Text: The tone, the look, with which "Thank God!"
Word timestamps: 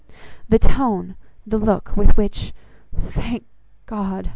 The 0.49 0.57
tone, 0.57 1.15
the 1.45 1.59
look, 1.59 1.95
with 1.95 2.17
which 2.17 2.53
"Thank 2.91 3.45
God!" 3.85 4.29